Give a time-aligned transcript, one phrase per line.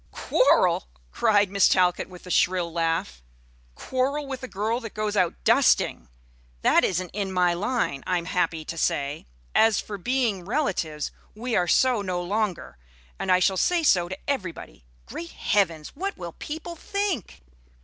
[0.11, 3.21] "Quarrel!" cried Miss Talcott with a shrill laugh,
[3.75, 6.09] "quarrel with a girl that goes out dusting!
[6.63, 9.27] That isn't in my line, I am happy to say.
[9.53, 12.79] As for being relatives, we are so no longer,
[13.19, 14.85] and I shall say so to everybody.
[15.05, 15.89] Great Heavens!
[15.95, 17.43] what will people think?"